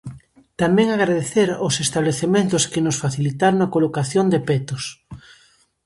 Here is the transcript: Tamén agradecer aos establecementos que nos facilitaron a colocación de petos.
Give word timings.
Tamén 0.61 0.87
agradecer 0.89 1.47
aos 1.53 1.75
establecementos 1.85 2.63
que 2.71 2.83
nos 2.85 2.99
facilitaron 3.03 3.59
a 3.61 3.71
colocación 3.75 4.25
de 4.33 4.39
petos. 4.47 4.83